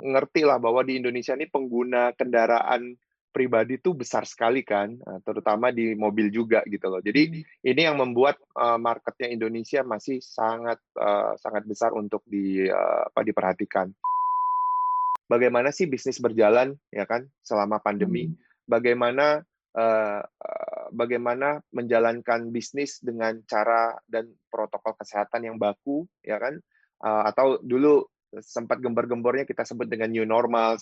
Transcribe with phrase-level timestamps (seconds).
[0.00, 2.96] ngerti lah bahwa di Indonesia ini pengguna kendaraan
[3.30, 6.98] pribadi itu besar sekali kan, eh, terutama di mobil juga gitu loh.
[6.98, 7.42] Jadi Hmm.
[7.62, 13.22] ini yang membuat uh, marketnya Indonesia masih sangat uh, sangat besar untuk di uh, apa
[13.22, 13.94] diperhatikan.
[15.30, 18.26] Bagaimana sih bisnis berjalan ya kan selama pandemi?
[18.26, 18.34] Hmm.
[18.66, 19.46] Bagaimana
[19.78, 20.20] uh,
[20.90, 26.58] bagaimana menjalankan bisnis dengan cara dan protokol kesehatan yang baku ya kan?
[27.00, 28.04] Uh, atau dulu
[28.38, 30.78] sempat gembar-gembornya kita sebut dengan new normal.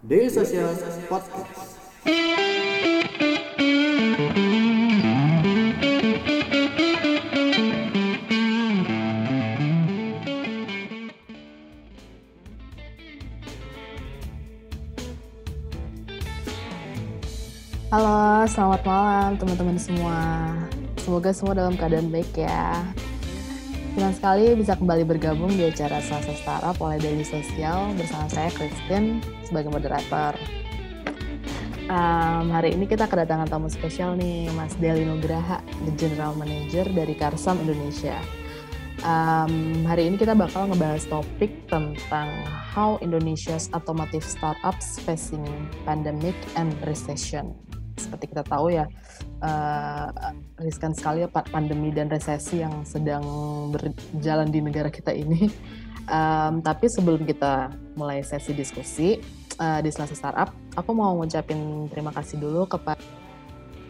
[0.00, 0.72] Daily Social
[1.12, 1.76] Podcast.
[17.90, 20.16] Halo, selamat malam teman-teman semua.
[21.02, 22.86] Semoga semua dalam keadaan baik ya.
[23.90, 29.18] Senang sekali bisa kembali bergabung di acara Selasa Startup oleh Daily Sosial bersama saya Christine
[29.42, 30.38] sebagai moderator.
[31.90, 37.18] Um, hari ini kita kedatangan tamu spesial nih, Mas Deli Nugraha, the General Manager dari
[37.18, 38.14] Karsam Indonesia.
[39.02, 45.42] Um, hari ini kita bakal ngebahas topik tentang how Indonesia's automotive startups facing
[45.82, 47.58] pandemic and recession.
[48.00, 48.88] Seperti kita tahu ya,
[49.44, 50.08] uh,
[50.56, 53.22] riskan sekali ya pandemi dan resesi yang sedang
[53.76, 55.52] berjalan di negara kita ini.
[56.08, 59.20] Um, tapi sebelum kita mulai sesi diskusi
[59.60, 62.98] uh, di Selasa Startup, aku mau ngucapin terima kasih dulu kepada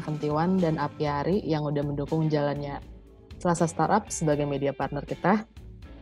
[0.03, 2.83] Fentiwan dan Apiari yang udah mendukung jalannya
[3.41, 5.49] Selasa Startup sebagai media partner kita.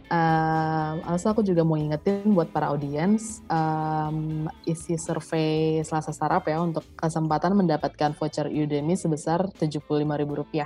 [0.09, 6.65] Um, also aku juga mau ingetin buat para audiens um, isi survei Selasa Startup ya
[6.65, 10.65] untuk kesempatan mendapatkan voucher Udemy sebesar Rp75.000.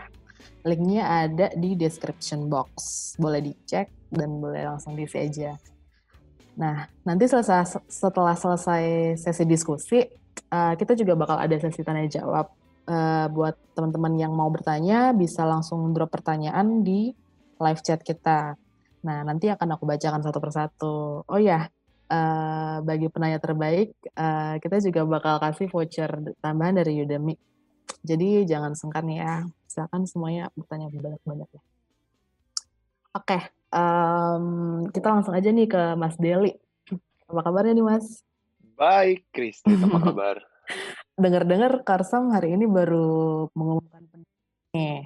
[0.62, 2.71] Linknya ada di description box.
[3.19, 5.59] Boleh dicek dan boleh langsung diisi aja.
[6.55, 10.06] Nah, nanti selesai, setelah selesai sesi diskusi,
[10.55, 12.47] uh, kita juga bakal ada sesi tanya jawab.
[12.83, 17.11] Uh, buat teman-teman yang mau bertanya, bisa langsung drop pertanyaan di
[17.59, 18.55] live chat kita.
[19.03, 20.97] Nah, nanti akan aku bacakan satu persatu.
[21.27, 21.67] Oh ya,
[22.13, 27.35] uh, bagi penanya terbaik, uh, kita juga bakal kasih voucher tambahan dari Udemy.
[28.03, 31.63] Jadi jangan sungkan ya, silakan semuanya bertanya banyak-banyak ya.
[33.13, 33.39] Oke,
[33.75, 36.57] um, kita langsung aja nih ke Mas Deli.
[37.29, 38.25] Apa kabarnya nih Mas?
[38.79, 40.37] Baik, Kristi, apa kabar?
[41.19, 44.03] Dengar-dengar Karsam hari ini baru mengumumkan
[44.72, 45.05] nih.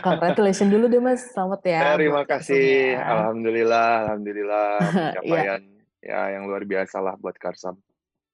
[0.00, 1.80] Congratulations dulu deh Mas, selamat ya.
[1.98, 3.02] Terima kasih, ya.
[3.02, 4.66] alhamdulillah, alhamdulillah
[5.18, 5.60] pencapaian
[6.00, 6.30] ya.
[6.30, 7.76] ya yang luar biasa lah buat Karsam.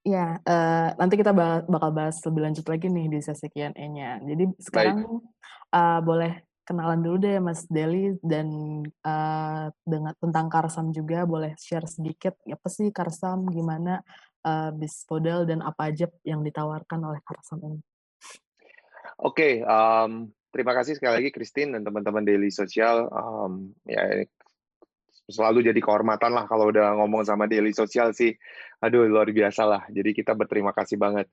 [0.00, 4.25] Ya, uh, nanti kita bakal bahas lebih lanjut lagi nih di sesi Q&A-nya.
[4.25, 5.21] Jadi sekarang
[5.76, 8.48] uh, boleh kenalan dulu deh Mas Deli dan
[9.04, 14.00] uh, dengan tentang Karsam juga boleh share sedikit apa sih Karsam, gimana
[14.44, 17.81] uh, bis model dan apa aja yang ditawarkan oleh Karsam ini.
[19.21, 23.06] Oke, okay, um, terima kasih sekali lagi Christine dan teman-teman Daily Sosial.
[23.11, 24.27] Um, ya
[25.31, 28.34] selalu jadi kehormatan lah kalau udah ngomong sama Daily Sosial sih.
[28.83, 29.83] Aduh luar biasa lah.
[29.89, 31.31] Jadi kita berterima kasih banget.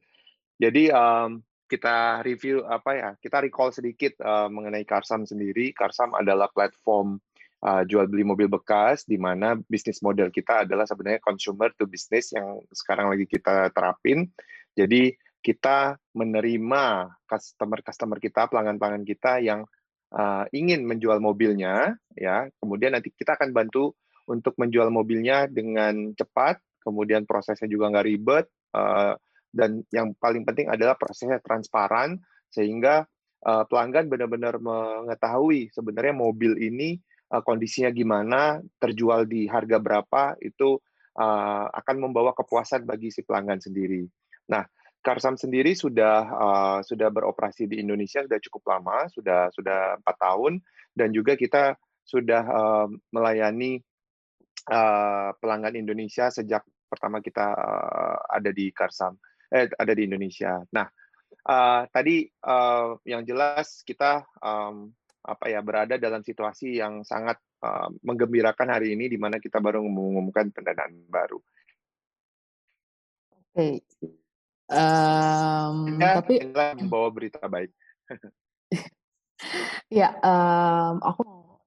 [0.57, 3.09] Jadi um, kita review apa ya?
[3.17, 5.73] Kita recall sedikit uh, mengenai Karsam sendiri.
[5.73, 7.19] Karsam adalah platform
[7.65, 12.31] uh, jual beli mobil bekas di mana bisnis model kita adalah sebenarnya consumer to business
[12.31, 14.29] yang sekarang lagi kita terapin.
[14.77, 15.09] Jadi
[15.47, 19.63] kita menerima customer-customer kita, pelanggan-pelanggan kita yang
[20.11, 22.51] uh, ingin menjual mobilnya, ya.
[22.59, 23.95] Kemudian nanti kita akan bantu
[24.27, 29.15] untuk menjual mobilnya dengan cepat, kemudian prosesnya juga nggak ribet, uh,
[29.55, 32.19] dan yang paling penting adalah prosesnya transparan
[32.51, 33.07] sehingga
[33.47, 36.99] uh, pelanggan benar-benar mengetahui sebenarnya mobil ini
[37.31, 40.75] uh, kondisinya gimana, terjual di harga berapa, itu
[41.73, 44.05] akan membawa kepuasan bagi si pelanggan sendiri.
[44.53, 44.61] Nah,
[45.01, 50.59] Karsam sendiri sudah uh, sudah beroperasi di Indonesia sudah cukup lama, sudah sudah empat tahun,
[50.91, 53.79] dan juga kita sudah uh, melayani
[54.71, 59.15] uh, pelanggan Indonesia sejak pertama kita uh, ada di Karsam,
[59.51, 60.59] eh, ada di Indonesia.
[60.71, 60.87] Nah,
[61.47, 64.91] uh, tadi uh, yang jelas kita um,
[65.27, 69.83] apa ya berada dalam situasi yang sangat uh, menggembirakan hari ini, di mana kita baru
[69.83, 71.39] mengumumkan pendanaan baru.
[73.55, 73.83] Oke.
[73.83, 74.26] Okay.
[74.67, 77.71] Um, ya, tapi membawa berita baik.
[79.99, 81.63] ya, um, aku mau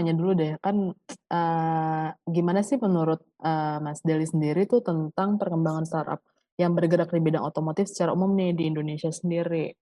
[0.00, 0.96] tanya dulu deh, kan
[1.28, 6.24] uh, gimana sih menurut uh, Mas Deli sendiri tuh tentang perkembangan startup
[6.56, 9.76] yang bergerak di bidang otomotif secara umum nih di Indonesia sendiri?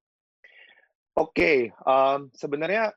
[1.16, 2.92] Oke, okay, um, sebenarnya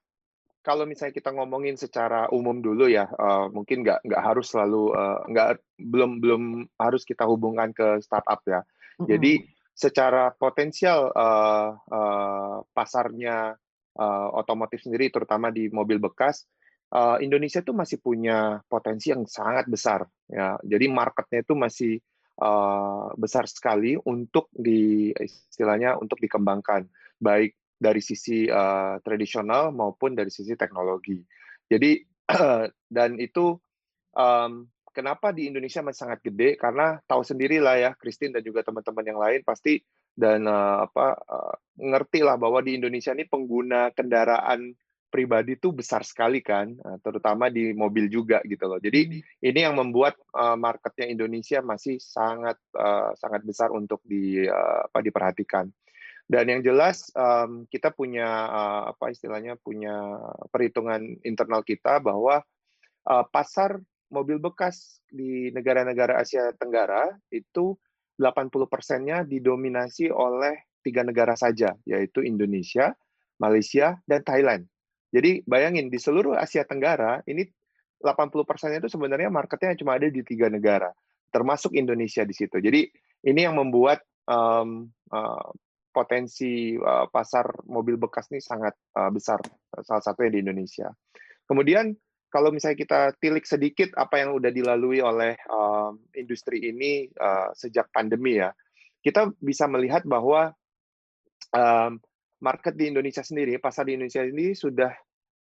[0.60, 5.24] kalau misalnya kita ngomongin secara umum dulu ya, uh, mungkin nggak nggak harus selalu uh,
[5.32, 6.44] nggak belum belum
[6.76, 8.60] harus kita hubungkan ke startup ya.
[9.00, 9.08] Mm-hmm.
[9.08, 9.32] Jadi
[9.74, 13.56] secara potensial uh, uh, pasarnya
[13.96, 16.46] uh, otomotif sendiri, terutama di mobil bekas,
[16.94, 20.58] uh, Indonesia itu masih punya potensi yang sangat besar ya.
[20.62, 21.94] Jadi marketnya itu masih
[22.42, 26.90] uh, besar sekali untuk di istilahnya untuk dikembangkan
[27.20, 31.20] baik dari sisi uh, tradisional maupun dari sisi teknologi.
[31.70, 32.04] Jadi
[32.96, 33.56] dan itu
[34.14, 39.06] um, kenapa di Indonesia masih sangat gede karena tahu sendirilah ya Christine dan juga teman-teman
[39.06, 39.80] yang lain pasti
[40.14, 44.76] dan uh, apa uh, ngerti lah bahwa di Indonesia ini pengguna kendaraan
[45.10, 48.78] pribadi itu besar sekali kan, terutama di mobil juga gitu loh.
[48.78, 49.42] Jadi hmm.
[49.42, 55.02] ini yang membuat uh, marketnya Indonesia masih sangat uh, sangat besar untuk di uh, apa
[55.02, 55.66] diperhatikan.
[56.30, 59.98] Dan yang jelas um, kita punya uh, apa istilahnya punya
[60.54, 62.46] perhitungan internal kita bahwa
[63.10, 67.78] uh, pasar mobil bekas di negara-negara Asia Tenggara itu
[68.20, 72.92] 80 persennya didominasi oleh tiga negara saja, yaitu Indonesia,
[73.40, 74.68] Malaysia, dan Thailand.
[75.10, 77.48] Jadi bayangin di seluruh Asia Tenggara ini
[78.04, 80.92] 80 persennya itu sebenarnya marketnya cuma ada di tiga negara,
[81.32, 82.60] termasuk Indonesia di situ.
[82.60, 82.88] Jadi
[83.28, 85.50] ini yang membuat um, uh,
[85.90, 89.42] potensi uh, pasar mobil bekas ini sangat uh, besar,
[89.84, 90.88] salah satunya di Indonesia.
[91.50, 91.92] Kemudian
[92.30, 97.90] kalau misalnya kita tilik sedikit apa yang sudah dilalui oleh uh, industri ini uh, sejak
[97.90, 98.54] pandemi ya,
[99.02, 100.54] kita bisa melihat bahwa
[101.54, 101.98] um,
[102.40, 104.94] market di Indonesia sendiri, pasar di Indonesia ini sudah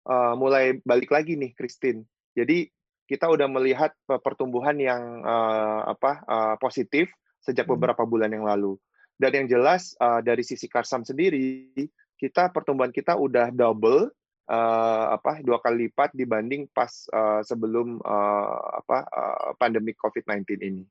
[0.09, 2.03] uh, mulai balik lagi nih, Christine.
[2.35, 2.67] Jadi
[3.09, 7.09] kita udah melihat pertumbuhan yang uh, apa uh, positif
[7.41, 7.73] sejak hmm.
[7.77, 8.77] beberapa bulan yang lalu.
[9.19, 11.73] Dan yang jelas uh, dari sisi Karsam sendiri,
[12.15, 14.07] kita pertumbuhan kita udah double
[14.49, 20.83] uh, apa dua kali lipat dibanding pas uh, sebelum uh, apa uh, pandemi COVID-19 ini.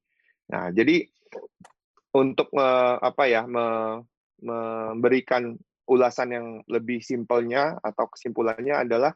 [0.48, 1.04] Nah, jadi
[2.14, 4.00] untuk uh, apa ya me,
[4.40, 5.58] memberikan
[5.90, 9.12] ulasan yang lebih simpelnya atau kesimpulannya adalah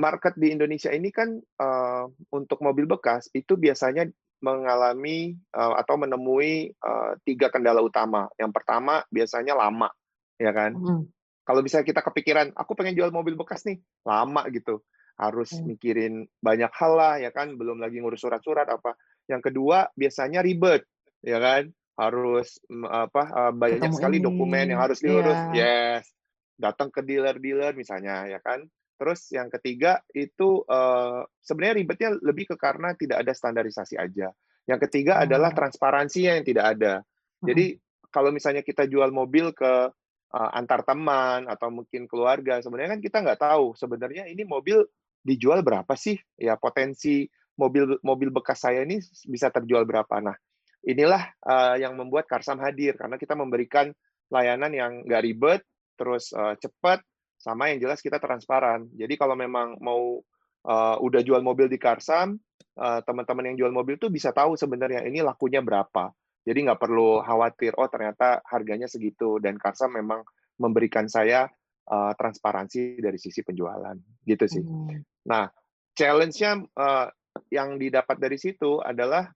[0.00, 4.08] market di Indonesia ini kan uh, untuk mobil bekas itu biasanya
[4.40, 8.26] mengalami uh, atau menemui uh, tiga kendala utama.
[8.40, 9.92] Yang pertama biasanya lama,
[10.40, 10.72] ya kan?
[10.72, 11.04] Mm.
[11.44, 14.84] Kalau bisa kita kepikiran, aku pengen jual mobil bekas nih, lama gitu,
[15.18, 15.64] harus mm.
[15.66, 17.56] mikirin banyak hal lah, ya kan?
[17.56, 18.94] Belum lagi ngurus surat-surat apa.
[19.26, 20.84] Yang kedua biasanya ribet,
[21.24, 21.72] ya kan?
[21.96, 24.24] Harus apa uh, banyak Ketemu sekali ini.
[24.24, 26.00] dokumen yang harus diurus, yeah.
[26.00, 26.12] yes.
[26.60, 28.64] Datang ke dealer-dealer misalnya, ya kan?
[29.00, 34.28] Terus yang ketiga itu uh, sebenarnya ribetnya lebih ke karena tidak ada standarisasi aja.
[34.68, 35.24] Yang ketiga hmm.
[35.24, 36.92] adalah transparansinya yang tidak ada.
[37.40, 38.12] Jadi hmm.
[38.12, 39.88] kalau misalnya kita jual mobil ke
[40.34, 44.82] uh, antar teman atau mungkin keluarga, sebenarnya kan kita nggak tahu sebenarnya ini mobil
[45.20, 46.16] dijual berapa sih?
[46.38, 47.28] Ya potensi
[47.58, 50.16] mobil mobil bekas saya ini bisa terjual berapa.
[50.22, 50.36] Nah
[50.80, 53.92] inilah uh, yang membuat Karsam hadir karena kita memberikan
[54.32, 55.60] layanan yang nggak ribet,
[55.98, 57.02] terus uh, cepat,
[57.36, 58.88] sama yang jelas kita transparan.
[58.94, 60.22] Jadi kalau memang mau
[60.64, 62.38] uh, udah jual mobil di Karsam,
[62.78, 66.14] uh, teman-teman yang jual mobil tuh bisa tahu sebenarnya ini lakunya berapa.
[66.50, 69.38] Jadi nggak perlu khawatir, oh ternyata harganya segitu.
[69.38, 70.26] Dan Karsam memang
[70.58, 71.46] memberikan saya
[71.86, 73.94] uh, transparansi dari sisi penjualan,
[74.26, 74.58] gitu sih.
[74.58, 74.98] Hmm.
[75.30, 75.46] Nah,
[75.94, 77.06] challenge-nya uh,
[77.54, 79.30] yang didapat dari situ adalah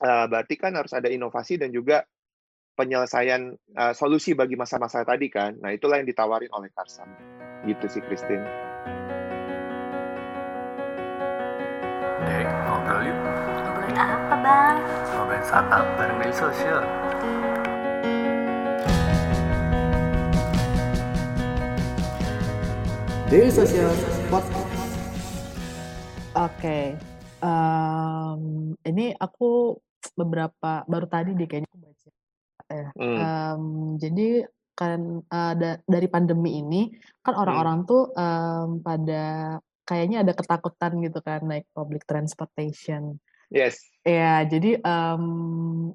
[0.00, 2.00] uh, berarti kan harus ada inovasi dan juga
[2.76, 5.52] penyelesaian uh, solusi bagi masa-masa tadi kan.
[5.60, 7.12] Nah, itulah yang ditawarin oleh Karsam.
[7.68, 8.44] Gitu sih, Christine.
[12.24, 13.18] Dek, ngobrol yuk.
[13.20, 14.78] Ngobrolin apa, Bang?
[15.10, 16.82] Ngobrolin startup bareng media sosial.
[23.26, 23.90] Daily Social
[24.30, 24.70] Podcast.
[24.70, 26.84] Oke, okay.
[27.42, 29.74] um, ini aku
[30.14, 32.08] beberapa baru tadi deh kayaknya aku baca
[32.70, 32.88] ya.
[32.94, 33.18] Hmm.
[33.18, 33.64] Um,
[33.98, 34.46] jadi
[34.78, 36.94] kan uh, da dari pandemi ini
[37.26, 37.42] kan hmm.
[37.42, 37.88] orang-orang hmm.
[37.90, 43.18] tuh um, pada kayaknya ada ketakutan gitu kan naik public transportation.
[43.50, 43.78] Yes.
[44.06, 45.92] Ya, jadi um,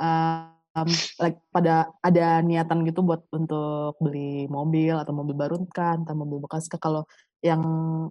[0.00, 6.16] um, like pada ada niatan gitu buat untuk beli mobil atau mobil baru kan, atau
[6.16, 6.68] mobil bekas.
[6.68, 7.08] Kalau
[7.44, 7.62] yang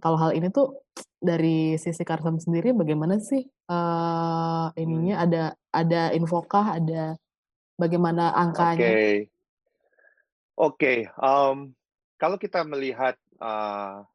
[0.01, 0.85] kalau hal ini tuh
[1.17, 7.17] dari sisi Karsam sendiri bagaimana sih uh, ininya ada ada infokah ada
[7.73, 8.77] Bagaimana angkanya?
[8.77, 8.93] Oke.
[8.93, 9.15] Okay.
[10.53, 11.73] Oke, okay, um,
[12.21, 14.05] kalau kita melihat uh,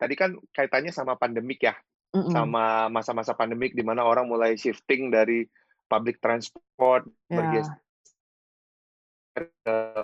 [0.00, 1.76] tadi kan kaitannya sama pandemik ya,
[2.14, 2.32] mm -mm.
[2.32, 5.44] sama masa-masa pandemik di mana orang mulai shifting dari
[5.88, 7.36] public transport yeah.
[7.38, 7.76] bergeser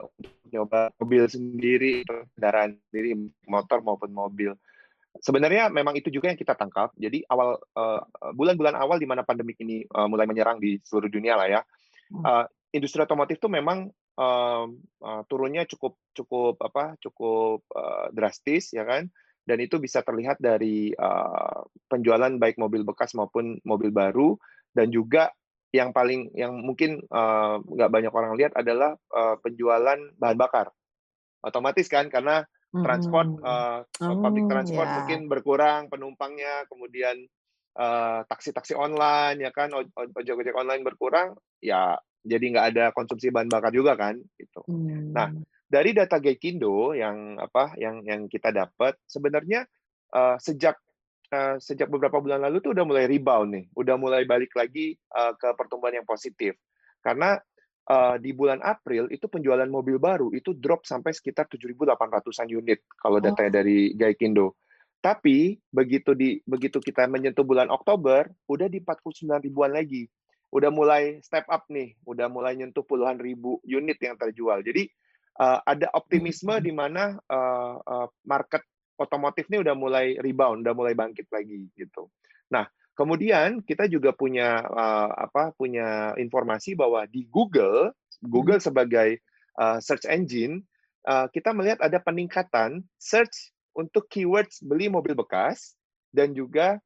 [0.06, 3.18] untuk nyoba mobil sendiri, kendaraan sendiri,
[3.50, 4.54] motor maupun mobil.
[5.18, 6.94] Sebenarnya memang itu juga yang kita tangkap.
[6.98, 8.02] Jadi awal uh,
[8.34, 11.60] bulan-bulan awal di mana pandemik ini uh, mulai menyerang di seluruh dunia lah ya,
[12.22, 14.66] uh, industri otomotif itu memang uh,
[15.02, 19.06] uh, turunnya cukup cukup apa cukup uh, drastis ya kan
[19.44, 24.36] dan itu bisa terlihat dari uh, penjualan baik mobil bekas maupun mobil baru
[24.72, 25.30] dan juga
[25.74, 27.02] yang paling yang mungkin
[27.64, 30.70] nggak uh, banyak orang lihat adalah uh, penjualan bahan bakar
[31.44, 34.96] otomatis kan karena transport uh, oh, public transport yeah.
[35.02, 37.26] mungkin berkurang penumpangnya kemudian
[38.30, 43.70] taksi-taksi uh, online ya kan ojek-ojek online berkurang ya jadi nggak ada konsumsi bahan bakar
[43.70, 44.64] juga kan gitu.
[44.64, 45.12] Hmm.
[45.12, 45.28] Nah
[45.74, 49.66] dari data Gaikindo yang apa yang yang kita dapat sebenarnya
[50.14, 50.78] uh, sejak
[51.34, 55.34] uh, sejak beberapa bulan lalu tuh udah mulai rebound nih, udah mulai balik lagi uh,
[55.34, 56.54] ke pertumbuhan yang positif.
[57.02, 57.34] Karena
[57.90, 63.18] uh, di bulan April itu penjualan mobil baru itu drop sampai sekitar 7.800-an unit kalau
[63.18, 63.56] datanya oh.
[63.58, 64.54] dari Gaikindo.
[65.02, 70.06] Tapi begitu di begitu kita menyentuh bulan Oktober, udah di 49 ribuan lagi.
[70.54, 74.62] Udah mulai step up nih, udah mulai nyentuh puluhan ribu unit yang terjual.
[74.62, 74.86] Jadi
[75.40, 78.62] uh, ada optimisme di mana uh, uh, market
[78.98, 82.06] otomotif ini udah mulai rebound, udah mulai bangkit lagi gitu.
[82.50, 87.90] Nah, kemudian kita juga punya uh, apa punya informasi bahwa di Google,
[88.22, 88.66] Google hmm.
[88.70, 89.18] sebagai
[89.58, 90.62] uh, search engine,
[91.10, 95.74] uh, kita melihat ada peningkatan search untuk keywords beli mobil bekas
[96.14, 96.78] dan juga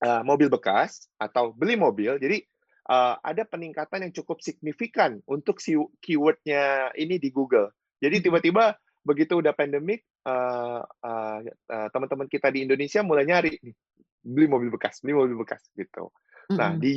[0.00, 2.16] uh, mobil bekas atau beli mobil.
[2.16, 2.48] Jadi
[2.88, 7.70] uh, ada peningkatan yang cukup signifikan untuk si keywordnya ini di Google.
[8.00, 13.74] Jadi tiba-tiba begitu udah pandemik, uh, uh, uh, teman-teman kita di Indonesia mulai nyari nih,
[14.24, 16.10] beli mobil bekas, beli mobil bekas gitu.
[16.48, 16.58] Mm-hmm.
[16.58, 16.80] Nah hmm.
[16.80, 16.90] di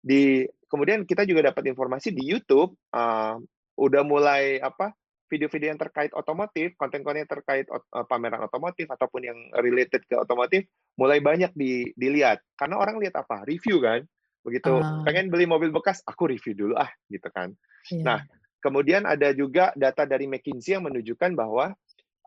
[0.00, 0.22] di
[0.70, 3.36] kemudian kita juga dapat informasi di YouTube uh,
[3.80, 4.92] udah mulai apa
[5.30, 10.66] video-video yang terkait otomotif, konten-konten yang terkait uh, pameran otomotif ataupun yang related ke otomotif
[10.98, 12.42] mulai banyak di, dilihat.
[12.58, 13.46] Karena orang lihat apa?
[13.46, 14.02] Review kan
[14.40, 15.04] begitu uh.
[15.04, 17.52] pengen beli mobil bekas aku review dulu ah gitu kan
[17.92, 18.04] yeah.
[18.04, 18.18] nah
[18.60, 21.72] kemudian ada juga data dari McKinsey yang menunjukkan bahwa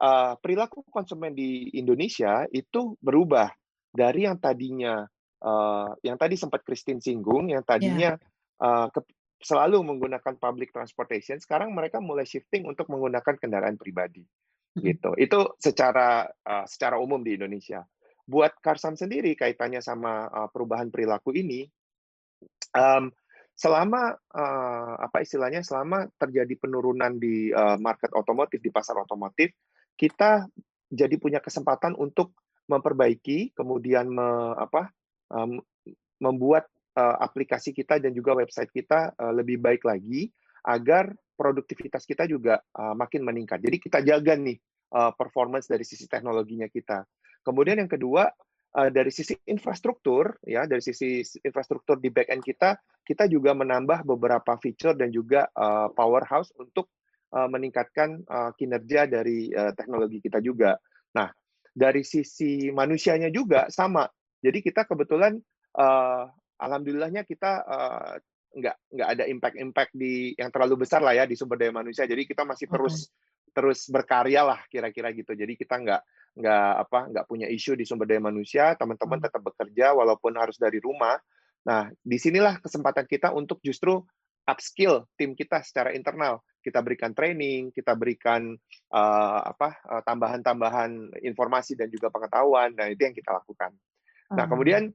[0.02, 3.54] uh, perilaku konsumen di Indonesia itu berubah
[3.94, 5.06] dari yang tadinya
[5.46, 8.66] uh, yang tadi sempat Christine singgung yang tadinya yeah.
[8.66, 9.06] uh, ke,
[9.44, 14.26] selalu menggunakan public transportation sekarang mereka mulai shifting untuk menggunakan kendaraan pribadi
[14.74, 17.86] gitu itu secara uh, secara umum di Indonesia
[18.26, 21.70] buat Karsam sendiri kaitannya sama uh, perubahan perilaku ini
[22.74, 23.10] um,
[23.54, 29.54] selama uh, apa istilahnya selama terjadi penurunan di uh, market otomotif di pasar otomotif
[29.94, 30.50] kita
[30.90, 32.34] jadi punya kesempatan untuk
[32.66, 34.90] memperbaiki kemudian me, apa
[35.30, 35.62] um,
[36.18, 36.66] membuat
[36.98, 40.30] uh, aplikasi kita dan juga website kita uh, lebih baik lagi
[40.64, 43.60] agar produktivitas kita juga uh, makin meningkat.
[43.60, 44.56] Jadi kita jaga nih
[44.96, 47.04] uh, performance dari sisi teknologinya kita.
[47.44, 48.32] Kemudian yang kedua
[48.78, 54.08] uh, dari sisi infrastruktur ya dari sisi infrastruktur di back end kita kita juga menambah
[54.08, 56.90] beberapa feature dan juga uh, powerhouse untuk
[57.34, 60.78] uh, meningkatkan uh, kinerja dari uh, teknologi kita juga.
[61.18, 61.28] Nah,
[61.74, 64.06] dari sisi manusianya juga sama.
[64.40, 65.36] Jadi kita kebetulan
[65.76, 66.30] uh,
[66.62, 68.14] alhamdulillahnya kita uh,
[68.54, 72.06] nggak nggak ada impact-impact di yang terlalu besar lah ya di sumber daya manusia.
[72.06, 73.52] Jadi kita masih terus okay.
[73.54, 75.34] terus berkarya lah kira-kira gitu.
[75.34, 76.02] Jadi kita nggak
[76.34, 79.26] nggak apa nggak punya isu di sumber daya manusia, teman-teman hmm.
[79.30, 81.18] tetap bekerja walaupun harus dari rumah.
[81.64, 84.04] Nah, di sinilah kesempatan kita untuk justru
[84.44, 86.44] upskill tim kita secara internal.
[86.64, 88.56] Kita berikan training, kita berikan
[88.92, 92.72] uh, apa tambahan-tambahan informasi dan juga pengetahuan.
[92.72, 93.76] Nah, itu yang kita lakukan.
[94.32, 94.92] Nah, kemudian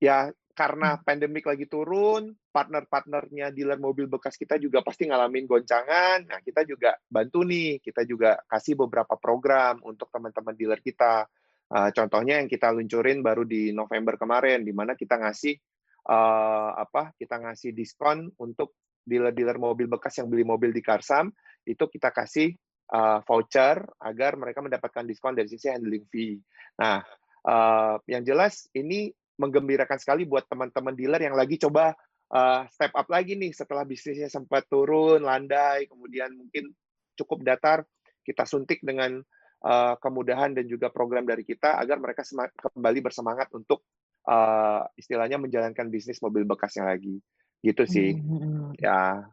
[0.00, 1.04] ya karena hmm.
[1.04, 6.24] pandemik lagi turun, partner-partnernya dealer mobil bekas kita juga pasti ngalamin goncangan.
[6.24, 11.28] Nah, kita juga bantu nih, kita juga kasih beberapa program untuk teman-teman dealer kita.
[11.68, 15.60] Uh, contohnya yang kita luncurin baru di November kemarin, di mana kita ngasih
[16.08, 17.12] uh, apa?
[17.20, 21.28] Kita ngasih diskon untuk dealer-dealer mobil bekas yang beli mobil di Karsam,
[21.68, 22.56] itu kita kasih
[22.96, 26.40] uh, voucher agar mereka mendapatkan diskon dari sisi handling fee.
[26.80, 27.04] Nah,
[27.44, 31.92] uh, yang jelas ini menggembirakan sekali buat teman-teman dealer yang lagi coba
[32.32, 36.72] uh, step up lagi nih setelah bisnisnya sempat turun, landai, kemudian mungkin
[37.16, 37.84] cukup datar,
[38.26, 39.22] kita suntik dengan
[39.62, 42.26] uh, kemudahan dan juga program dari kita agar mereka
[42.58, 43.86] kembali bersemangat untuk
[44.26, 47.22] uh, istilahnya menjalankan bisnis mobil bekasnya lagi.
[47.62, 48.18] Gitu sih.
[48.18, 48.78] Mm-hmm.
[48.82, 49.26] Ya,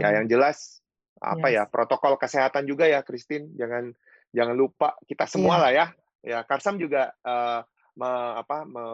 [0.00, 0.80] ya yang jelas
[1.20, 1.68] apa ya, yes.
[1.68, 3.52] ya protokol kesehatan juga ya, Christine.
[3.58, 3.92] Jangan
[4.30, 5.62] jangan lupa kita semua yeah.
[5.62, 5.86] lah ya.
[6.20, 7.64] Ya, Karsam juga uh,
[8.00, 8.84] me, apa me,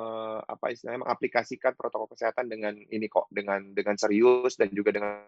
[0.43, 5.23] apa istilahnya mengaplikasikan protokol kesehatan dengan ini kok dengan dengan serius dan juga dengan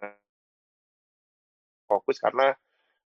[1.86, 2.50] fokus karena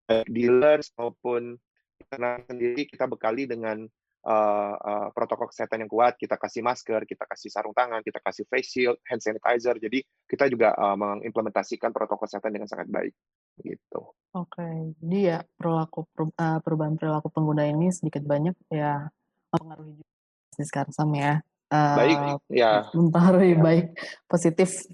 [0.09, 1.53] baik dealers maupun
[2.01, 3.85] internal sendiri kita bekali dengan
[4.25, 6.17] uh, uh, protokol kesehatan yang kuat.
[6.17, 9.77] Kita kasih masker, kita kasih sarung tangan, kita kasih face shield, hand sanitizer.
[9.77, 13.13] Jadi kita juga uh, mengimplementasikan protokol kesehatan dengan sangat baik.
[13.61, 14.01] Gitu.
[14.35, 14.67] Oke,
[14.99, 19.07] jadi ya perilaku perubahan perilaku pengguna ini sedikit banyak ya
[19.55, 20.14] mempengaruhi juga
[20.55, 21.43] bisnis Karsam ya.
[21.67, 22.87] Uh, baik, ya.
[22.95, 23.59] Mempengaruhi ya.
[23.59, 23.87] baik,
[24.31, 24.87] positif.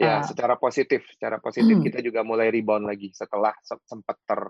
[0.00, 3.52] Ya, uh, secara positif, secara positif kita juga mulai rebound lagi setelah
[3.84, 4.40] sempat ter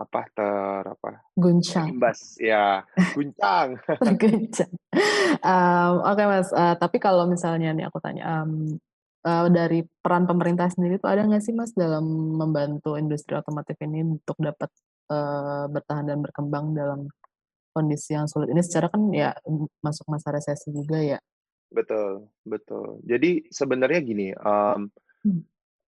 [0.00, 2.80] apa ter apa guncang imbas ya
[3.12, 3.76] guncang
[4.22, 4.72] guncang
[5.44, 8.80] um, oke okay, mas uh, tapi kalau misalnya nih aku tanya um,
[9.28, 14.00] uh, dari peran pemerintah sendiri itu ada nggak sih mas dalam membantu industri otomotif ini
[14.16, 14.72] untuk dapat
[15.12, 17.10] uh, bertahan dan berkembang dalam
[17.80, 18.52] kondisi yang sulit.
[18.52, 19.32] Ini secara kan ya
[19.80, 21.16] masuk masa resesi juga ya.
[21.72, 23.00] Betul betul.
[23.08, 24.92] Jadi sebenarnya gini um,
[25.24, 25.40] hmm.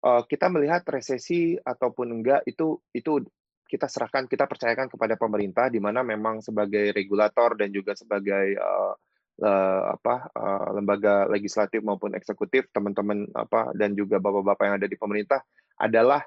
[0.08, 3.20] uh, kita melihat resesi ataupun enggak itu itu
[3.68, 8.94] kita serahkan, kita percayakan kepada pemerintah di mana memang sebagai regulator dan juga sebagai uh,
[9.40, 14.98] uh, apa uh, lembaga legislatif maupun eksekutif teman-teman apa dan juga bapak-bapak yang ada di
[15.00, 15.40] pemerintah
[15.80, 16.20] adalah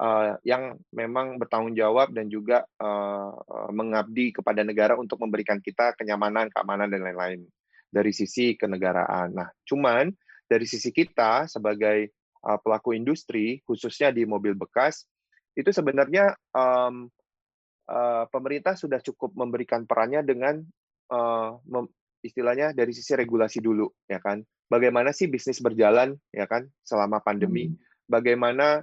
[0.00, 3.34] uh, yang memang bertanggung jawab dan juga uh,
[3.70, 7.40] mengabdi kepada negara untuk memberikan kita kenyamanan, keamanan dan lain-lain
[7.90, 9.34] dari sisi kenegaraan.
[9.34, 10.10] Nah, cuman
[10.50, 12.10] dari sisi kita sebagai
[12.44, 15.06] uh, pelaku industri khususnya di mobil bekas
[15.54, 17.06] itu sebenarnya um,
[17.88, 20.58] uh, pemerintah sudah cukup memberikan perannya dengan
[21.14, 21.86] uh, mem,
[22.24, 27.70] istilahnya dari sisi regulasi dulu ya kan bagaimana sih bisnis berjalan ya kan selama pandemi
[27.70, 27.76] hmm.
[28.08, 28.82] bagaimana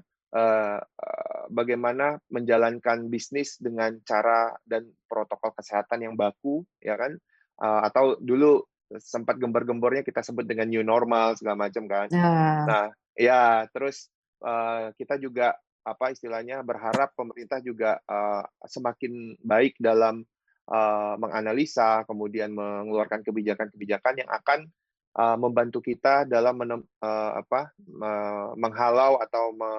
[1.51, 7.19] bagaimana menjalankan bisnis dengan cara dan protokol kesehatan yang baku ya kan
[7.59, 8.63] uh, atau dulu
[8.99, 12.63] sempat gembar-gembornya kita sebut dengan new normal segala macam kan ya.
[12.67, 12.85] nah
[13.15, 14.11] ya terus
[14.43, 20.21] uh, kita juga apa istilahnya berharap pemerintah juga uh, semakin baik dalam
[20.69, 24.69] uh, menganalisa kemudian mengeluarkan kebijakan-kebijakan yang akan
[25.17, 29.71] uh, membantu kita dalam menem, uh, apa uh, menghalau atau me,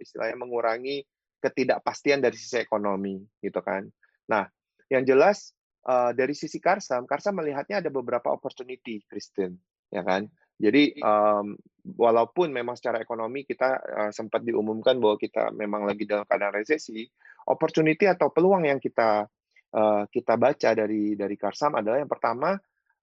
[0.00, 1.04] istilahnya mengurangi
[1.40, 3.84] ketidakpastian dari sisi ekonomi gitu kan.
[4.28, 4.48] Nah,
[4.88, 5.52] yang jelas
[5.84, 9.60] uh, dari sisi Karsam, Karsam melihatnya ada beberapa opportunity, Kristen,
[9.92, 10.28] ya kan.
[10.54, 11.58] Jadi um,
[11.98, 17.04] walaupun memang secara ekonomi kita uh, sempat diumumkan bahwa kita memang lagi dalam keadaan resesi,
[17.50, 19.26] opportunity atau peluang yang kita
[19.74, 22.54] uh, kita baca dari dari Karsam adalah yang pertama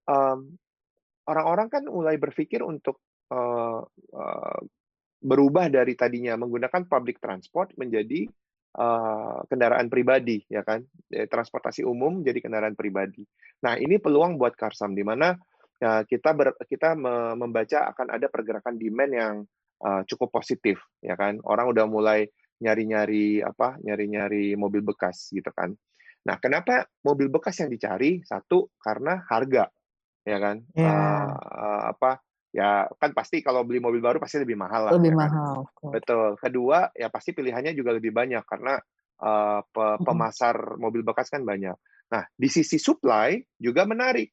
[0.02, 0.58] orang
[1.28, 3.82] orang-orang kan mulai berpikir untuk uh,
[4.14, 4.60] uh,
[5.22, 8.26] berubah dari tadinya menggunakan public transport menjadi
[8.74, 10.82] uh, kendaraan pribadi, ya kan?
[11.06, 13.22] Transportasi umum jadi kendaraan pribadi.
[13.62, 15.30] Nah ini peluang buat Karsam di mana
[15.78, 16.98] ya, kita ber, kita
[17.38, 19.36] membaca akan ada pergerakan demand yang
[19.82, 22.30] uh, cukup positif ya kan orang udah mulai
[22.62, 25.74] nyari-nyari apa nyari-nyari mobil bekas gitu kan
[26.22, 29.66] nah kenapa mobil bekas yang dicari satu karena harga
[30.22, 30.86] ya kan yeah.
[30.86, 30.94] Ya.
[30.94, 32.10] uh, uh, apa
[32.52, 35.92] ya kan pasti kalau beli mobil baru pasti lebih mahal lah lebih ya mahal kan?
[35.92, 38.76] betul kedua ya pasti pilihannya juga lebih banyak karena
[39.24, 41.74] uh, pe pemasar mobil bekas kan banyak
[42.12, 44.28] nah di sisi supply juga menarik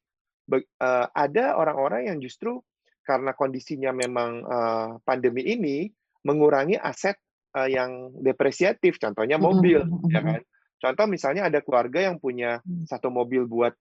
[0.52, 2.60] uh, ada orang-orang yang justru
[3.06, 5.88] karena kondisinya memang uh, pandemi ini
[6.22, 7.16] mengurangi aset
[7.56, 10.40] uh, yang depresiatif, contohnya mobil, ya kan?
[10.80, 12.88] Contoh misalnya ada keluarga yang punya mm.
[12.88, 13.76] satu mobil buat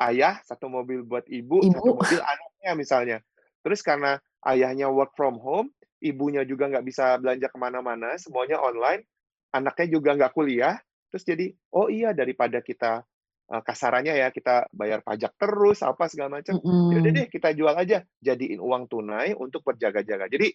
[0.00, 1.72] ayah, satu mobil buat ibu, ibu.
[1.72, 3.18] satu mobil anaknya misalnya.
[3.62, 5.70] Terus karena ayahnya work from home,
[6.02, 9.06] ibunya juga nggak bisa belanja ke mana-mana, semuanya online,
[9.54, 10.80] anaknya juga nggak kuliah,
[11.12, 13.06] terus jadi, oh iya daripada kita
[13.52, 16.56] uh, kasarannya ya kita bayar pajak terus apa segala macam.
[16.58, 16.90] Mm-hmm.
[17.04, 20.26] Ya deh kita jual aja, jadiin uang tunai untuk berjaga-jaga.
[20.26, 20.50] Jadi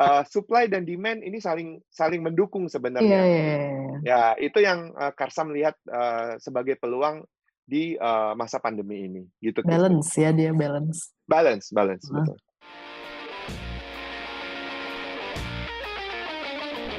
[0.00, 3.20] uh, supply dan demand ini saling saling mendukung sebenarnya.
[3.20, 3.98] Yeah, yeah, yeah.
[4.00, 7.26] Ya itu yang uh, Karsam lihat uh, sebagai peluang
[7.70, 9.22] di uh, masa pandemi ini.
[9.38, 9.62] Gitu.
[9.62, 10.26] Balance gitu.
[10.26, 11.14] ya dia balance.
[11.30, 12.18] Balance, balance uh.
[12.18, 12.38] betul.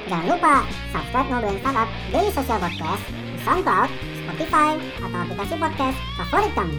[0.08, 0.54] Jangan lupa
[0.92, 3.90] subscribe Ngobrolin Startup Daily Social Podcast di SoundCloud,
[4.24, 6.78] Spotify, atau aplikasi podcast favorit kamu.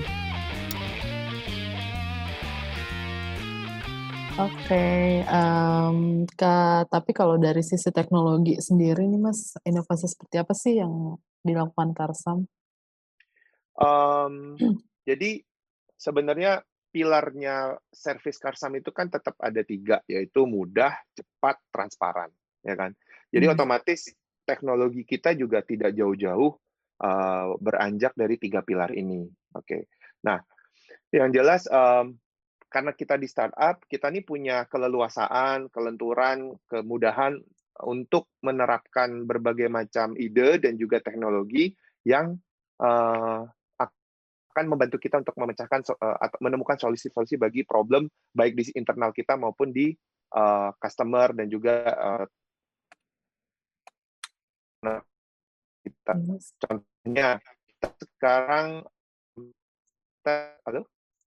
[4.33, 6.25] Oke, okay, um,
[6.89, 12.49] tapi kalau dari sisi teknologi sendiri nih Mas, inovasi seperti apa sih yang dilakukan Karsam?
[13.77, 14.57] Um,
[15.07, 15.41] jadi
[15.97, 16.61] sebenarnya
[16.93, 22.29] pilarnya servis Karsam itu kan tetap ada tiga, yaitu mudah, cepat, transparan,
[22.61, 22.93] ya kan.
[23.33, 23.53] Jadi hmm.
[23.57, 24.13] otomatis
[24.45, 26.53] teknologi kita juga tidak jauh-jauh
[27.01, 29.25] uh, beranjak dari tiga pilar ini.
[29.57, 29.65] Oke.
[29.65, 29.81] Okay.
[30.29, 30.37] Nah,
[31.09, 32.13] yang jelas um,
[32.69, 37.37] karena kita di startup, kita ini punya keleluasaan, kelenturan, kemudahan
[37.85, 41.73] untuk menerapkan berbagai macam ide dan juga teknologi
[42.05, 42.37] yang
[42.81, 43.45] uh,
[44.53, 48.05] akan membantu kita untuk memecahkan uh, atau menemukan solusi-solusi bagi problem
[48.37, 49.89] baik di internal kita maupun di
[50.37, 52.25] uh, customer dan juga uh,
[55.81, 56.13] kita.
[56.61, 58.85] Contohnya kita sekarang
[59.33, 60.35] kita,
[60.69, 60.85] halo?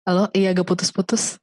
[0.09, 1.37] Halo, iya agak putus-putus.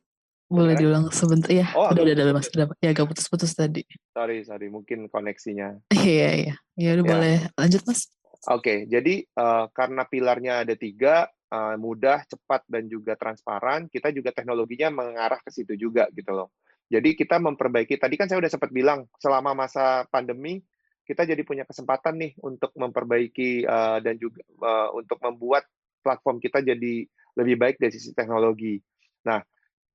[0.47, 1.69] Boleh diulang sebentar ya?
[1.75, 2.47] Oh, udah, udah, udah, mas.
[2.55, 3.83] Udah, ya agak putus-putus tadi.
[4.15, 4.71] Sorry, sorry.
[4.71, 5.75] Mungkin koneksinya.
[5.91, 6.55] Iya, iya.
[6.79, 7.11] Ya udah ya.
[7.11, 8.07] boleh lanjut, Mas.
[8.47, 14.11] Oke, okay, jadi uh, karena pilarnya ada tiga, uh, mudah, cepat, dan juga transparan, kita
[14.11, 16.51] juga teknologinya mengarah ke situ juga gitu loh.
[16.87, 20.63] Jadi kita memperbaiki, tadi kan saya udah sempat bilang, selama masa pandemi,
[21.03, 25.63] kita jadi punya kesempatan nih untuk memperbaiki uh, dan juga uh, untuk membuat
[26.03, 27.07] platform kita jadi
[27.39, 28.79] lebih baik dari sisi teknologi.
[29.23, 29.39] Nah,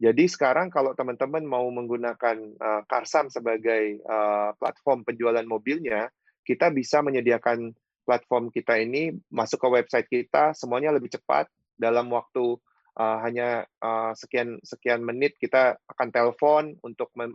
[0.00, 6.08] jadi sekarang kalau teman-teman mau menggunakan uh, Karsam sebagai uh, platform penjualan mobilnya,
[6.42, 7.70] kita bisa menyediakan
[8.02, 11.48] platform kita ini masuk ke website kita semuanya lebih cepat.
[11.72, 12.60] Dalam waktu
[12.98, 17.32] uh, hanya uh, sekian sekian menit kita akan telepon untuk men,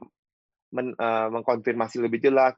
[0.71, 2.55] men, uh, mengkonfirmasi lebih jelas,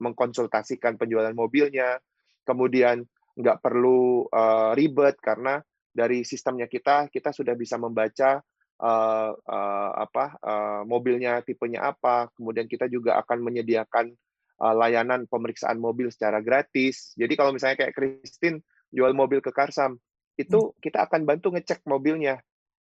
[0.00, 1.98] mengkonsultasikan penjualan mobilnya,
[2.46, 3.04] kemudian
[3.36, 5.60] nggak perlu uh, ribet karena
[5.92, 8.40] dari sistemnya kita kita sudah bisa membaca
[8.80, 14.12] uh, uh, apa uh, mobilnya tipenya apa, kemudian kita juga akan menyediakan
[14.60, 17.12] layanan pemeriksaan mobil secara gratis.
[17.16, 20.00] Jadi kalau misalnya kayak Christine jual mobil ke Karsam,
[20.40, 20.74] itu hmm.
[20.80, 22.40] kita akan bantu ngecek mobilnya.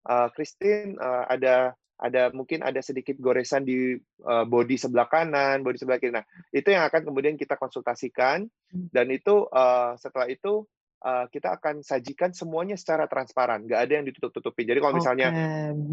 [0.03, 3.95] Uh, Christine uh, ada ada mungkin ada sedikit goresan di
[4.27, 6.11] uh, bodi sebelah kanan, bodi sebelah kiri.
[6.11, 8.91] Nah, itu yang akan kemudian kita konsultasikan hmm.
[8.91, 10.67] dan itu uh, setelah itu
[11.07, 14.67] uh, kita akan sajikan semuanya secara transparan, nggak ada yang ditutup-tutupin.
[14.67, 15.29] Jadi kalau misalnya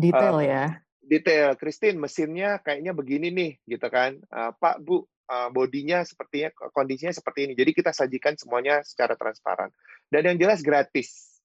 [0.03, 0.65] detail uh, ya,
[1.11, 7.11] detail, Christine mesinnya kayaknya begini nih, gitu kan, uh, Pak Bu uh, bodinya sepertinya kondisinya
[7.11, 7.59] seperti ini.
[7.59, 9.75] Jadi kita sajikan semuanya secara transparan
[10.07, 11.43] dan yang jelas gratis.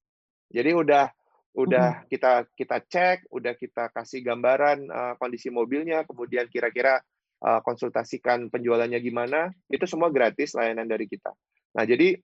[0.53, 1.09] Jadi udah
[1.57, 2.13] udah hmm.
[2.13, 7.01] kita kita cek, udah kita kasih gambaran uh, kondisi mobilnya, kemudian kira-kira
[7.41, 11.33] uh, konsultasikan penjualannya gimana, itu semua gratis layanan dari kita.
[11.73, 12.21] Nah jadi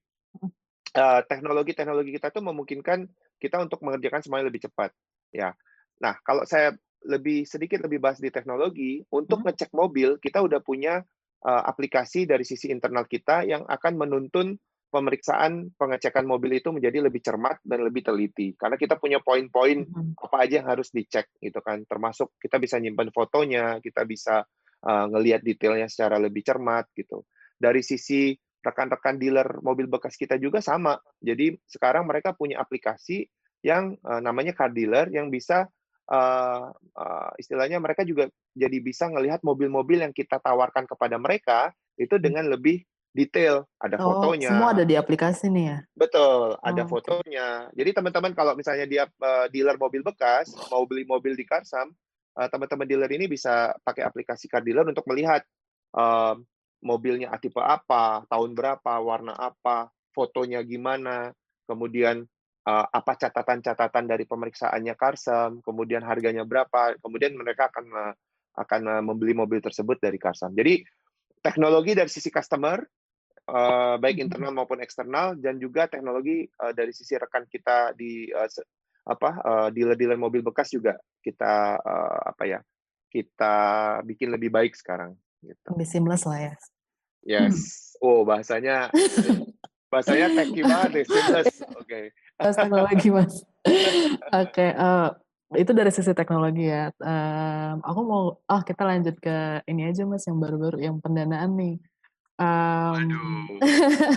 [1.32, 3.08] teknologi-teknologi kita tuh memungkinkan
[3.40, 4.92] kita untuk mengerjakan semuanya lebih cepat.
[5.32, 5.56] Ya.
[6.04, 9.46] Nah, kalau saya lebih sedikit lebih bahas di teknologi, untuk hmm.
[9.50, 11.02] ngecek mobil kita udah punya
[11.46, 14.58] uh, aplikasi dari sisi internal kita yang akan menuntun
[14.92, 18.54] pemeriksaan pengecekan mobil itu menjadi lebih cermat dan lebih teliti.
[18.60, 20.20] Karena kita punya poin-poin hmm.
[20.20, 21.88] apa aja yang harus dicek gitu kan.
[21.88, 24.44] Termasuk kita bisa nyimpan fotonya, kita bisa
[24.84, 27.24] uh, ngelihat detailnya secara lebih cermat gitu.
[27.56, 31.00] Dari sisi rekan-rekan dealer mobil bekas kita juga sama.
[31.18, 33.26] Jadi sekarang mereka punya aplikasi
[33.66, 35.72] yang uh, namanya car dealer yang bisa
[36.12, 42.20] uh, uh, istilahnya mereka juga jadi bisa melihat mobil-mobil yang kita tawarkan kepada mereka itu
[42.20, 42.24] hmm.
[42.24, 44.56] dengan lebih detail, ada oh, fotonya.
[44.56, 45.78] Semua ada di aplikasi nih ya.
[45.96, 47.68] Betul, ada oh, fotonya.
[47.68, 47.84] Okay.
[47.84, 51.92] Jadi teman-teman kalau misalnya dia uh, dealer mobil bekas mau beli mobil di Karsam,
[52.40, 55.44] uh, teman-teman dealer ini bisa pakai aplikasi car dealer untuk melihat
[56.00, 56.40] uh,
[56.82, 61.36] mobilnya tipe apa, tahun berapa, warna apa, fotonya gimana,
[61.68, 62.26] kemudian
[62.68, 68.14] uh, apa catatan-catatan dari pemeriksaannya Karsam, kemudian harganya berapa, kemudian mereka akan uh,
[68.58, 70.52] akan uh, membeli mobil tersebut dari Karsam.
[70.52, 70.84] Jadi
[71.42, 72.82] teknologi dari sisi customer
[73.50, 74.26] uh, baik hmm.
[74.30, 78.50] internal maupun eksternal dan juga teknologi uh, dari sisi rekan kita di uh,
[79.02, 80.94] apa uh, dealer-dealer mobil bekas juga
[81.26, 82.60] kita uh, apa ya
[83.10, 83.56] kita
[84.06, 85.68] bikin lebih baik sekarang gitu.
[85.74, 86.54] Lebih seamless lah ya.
[87.26, 87.58] Yes.
[87.98, 88.06] Hmm.
[88.06, 88.94] Oh, bahasanya
[89.92, 91.50] bahasanya techy banget seamless.
[91.82, 91.86] Oke.
[91.86, 92.04] Okay.
[92.42, 93.34] Bahas teknologi, Mas.
[93.62, 95.14] Oke, okay, uh,
[95.54, 96.90] eh, itu dari sisi teknologi ya.
[96.98, 101.76] Um, aku mau ah kita lanjut ke ini aja Mas yang baru-baru yang pendanaan nih.
[102.42, 103.62] Um,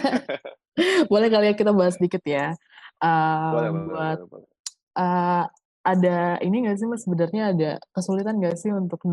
[1.13, 2.57] boleh kali ya kita bahas sedikit ya.
[3.05, 4.49] Um, boleh, buat boleh, boleh.
[4.95, 5.45] Uh,
[5.85, 9.05] ada ini nggak sih mas sebenarnya ada kesulitan nggak sih untuk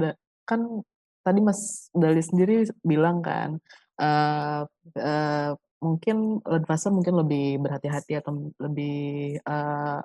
[0.47, 0.81] kan
[1.21, 3.59] tadi Mas Dali sendiri bilang kan
[3.99, 4.63] uh,
[4.95, 9.99] uh, mungkin advisor mungkin lebih berhati-hati atau lebih uh,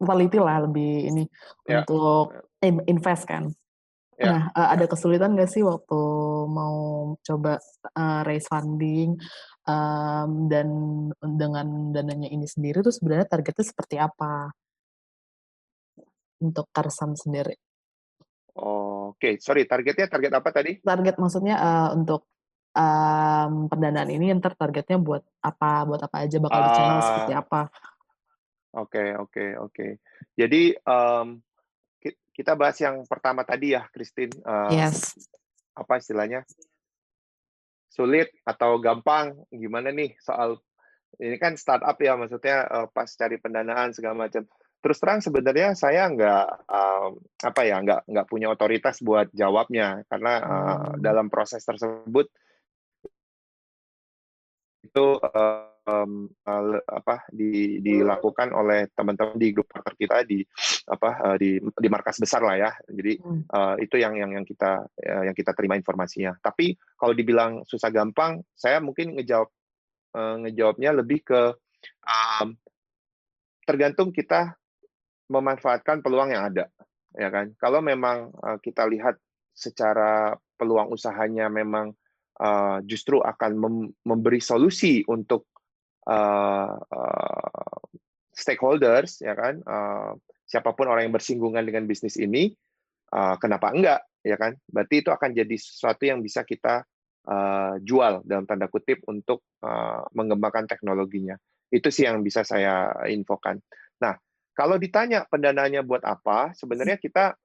[0.00, 1.24] teliti lah lebih ini
[1.68, 1.84] yeah.
[1.84, 2.32] untuk
[2.64, 3.52] invest kan.
[4.14, 4.30] Yeah.
[4.30, 6.00] Nah, uh, ada kesulitan nggak sih waktu
[6.46, 7.58] mau coba
[7.98, 9.18] uh, raise funding
[9.66, 10.68] um, dan
[11.18, 14.54] dengan dananya ini sendiri tuh sebenarnya targetnya seperti apa
[16.40, 17.58] untuk Karsam sendiri?
[18.54, 19.34] Oke, okay.
[19.42, 20.78] sorry, targetnya target apa tadi?
[20.78, 22.30] Target maksudnya uh, untuk
[22.74, 27.32] um, pendanaan ini ntar targetnya buat apa, buat apa aja bakal uh, di channel seperti
[27.32, 27.40] ah.
[27.40, 27.60] apa?
[28.74, 29.70] Oke, okay, oke, okay, oke.
[29.70, 29.90] Okay.
[30.34, 31.38] Jadi um,
[32.34, 34.34] kita bahas yang pertama tadi ya, Christine.
[34.42, 35.14] Uh, yes.
[35.78, 36.42] Apa istilahnya?
[37.94, 40.58] sulit atau gampang gimana nih soal
[41.22, 44.42] ini kan startup ya maksudnya uh, pas cari pendanaan segala macam
[44.82, 50.34] terus terang sebenarnya saya nggak um, apa ya nggak nggak punya otoritas buat jawabnya karena
[50.42, 52.26] uh, dalam proses tersebut
[55.00, 60.40] uh, um, uh, apa di, dilakukan oleh teman-teman di grup partner kita di
[60.88, 62.70] apa uh, di di markas besar lah ya.
[62.88, 63.20] Jadi
[63.52, 66.36] uh, itu yang yang yang kita uh, yang kita terima informasinya.
[66.40, 69.48] Tapi kalau dibilang susah gampang, saya mungkin ngejawab
[70.16, 71.40] uh, ngejawabnya lebih ke
[72.04, 72.56] um,
[73.64, 74.56] tergantung kita
[75.28, 76.68] memanfaatkan peluang yang ada,
[77.16, 77.56] ya kan.
[77.56, 79.16] Kalau memang uh, kita lihat
[79.54, 81.96] secara peluang usahanya memang
[82.40, 85.46] uh, justru akan mem memberi solusi untuk
[86.08, 87.80] uh, uh,
[88.34, 89.62] stakeholders ya kan?
[90.44, 92.52] Siapa pun orang yang bersinggungan dengan bisnis ini
[93.38, 94.58] kenapa enggak ya kan?
[94.66, 96.82] Berarti itu akan jadi sesuatu yang bisa kita
[97.80, 99.46] jual dalam tanda kutip untuk
[100.12, 101.38] mengembangkan teknologinya.
[101.70, 103.62] Itu sih yang bisa saya infokan.
[104.02, 104.18] Nah
[104.52, 107.38] kalau ditanya pendanaannya buat apa sebenarnya kita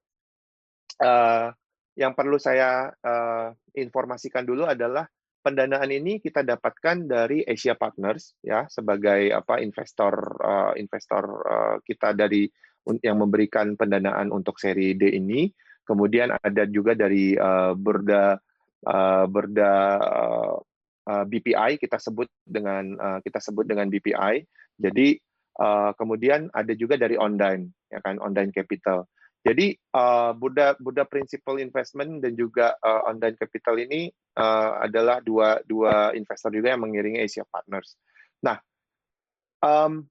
[1.98, 8.68] yang perlu saya uh, informasikan dulu adalah pendanaan ini kita dapatkan dari Asia Partners ya
[8.68, 12.46] sebagai apa investor uh, investor uh, kita dari
[13.04, 15.50] yang memberikan pendanaan untuk seri D ini.
[15.86, 18.38] Kemudian ada juga dari uh, Berda
[18.86, 19.74] uh, Berda
[21.10, 24.46] uh, BPI kita sebut dengan uh, kita sebut dengan BPI.
[24.78, 25.18] Jadi
[25.58, 29.10] uh, kemudian ada juga dari online ya kan online capital.
[29.40, 35.64] Jadi uh, Buddha Buddha Principal Investment dan juga uh, Online Capital ini uh, adalah dua
[35.64, 37.96] dua investor juga yang mengiringi Asia Partners.
[38.44, 38.60] Nah,
[39.64, 40.04] um,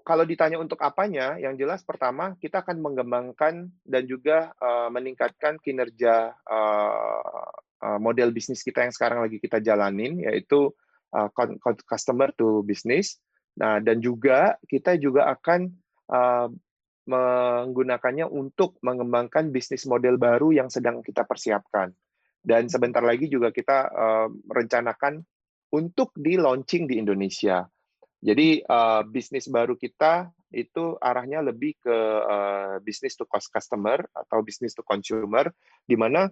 [0.00, 6.32] kalau ditanya untuk apanya, yang jelas pertama kita akan mengembangkan dan juga uh, meningkatkan kinerja
[6.48, 7.52] uh,
[7.84, 10.72] uh, model bisnis kita yang sekarang lagi kita jalanin, yaitu
[11.12, 11.28] uh,
[11.84, 13.20] customer to business.
[13.58, 15.68] Nah, dan juga kita juga akan
[16.08, 16.48] uh,
[17.08, 21.88] menggunakannya untuk mengembangkan bisnis model baru yang sedang kita persiapkan.
[22.38, 25.24] Dan sebentar lagi juga kita uh, merencanakan
[25.72, 27.64] untuk di launching di Indonesia.
[28.20, 34.40] Jadi uh, bisnis baru kita itu arahnya lebih ke uh, bisnis to cost customer atau
[34.40, 35.48] bisnis to consumer,
[35.84, 36.28] di mana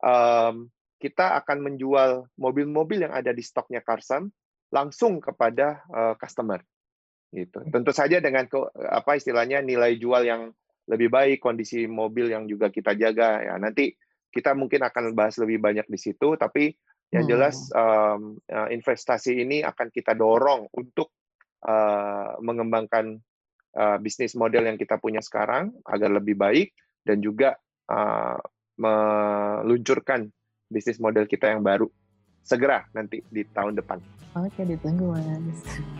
[0.00, 0.68] um,
[1.00, 4.28] kita akan menjual mobil-mobil yang ada di stoknya Karsam
[4.72, 6.60] langsung kepada uh, customer
[7.30, 7.62] gitu.
[7.70, 8.46] Tentu saja dengan
[8.90, 10.50] apa istilahnya nilai jual yang
[10.90, 13.54] lebih baik, kondisi mobil yang juga kita jaga ya.
[13.58, 13.94] Nanti
[14.30, 16.74] kita mungkin akan bahas lebih banyak di situ, tapi
[17.10, 21.10] yang jelas um, investasi ini akan kita dorong untuk
[21.66, 23.18] uh, mengembangkan
[23.74, 26.70] uh, bisnis model yang kita punya sekarang agar lebih baik
[27.02, 27.58] dan juga
[27.90, 28.38] uh,
[28.78, 30.30] meluncurkan
[30.70, 31.90] bisnis model kita yang baru
[32.46, 33.98] segera nanti di tahun depan.
[34.38, 35.99] Oke, ditunggu mas.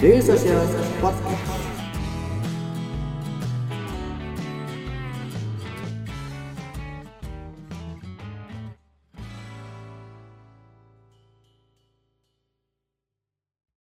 [0.00, 0.79] Daily Social Podcast.